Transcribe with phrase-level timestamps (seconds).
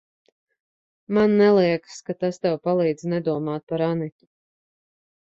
[1.17, 4.33] Man neliekas, ka tas tev palīdz nedomāt par Anitu.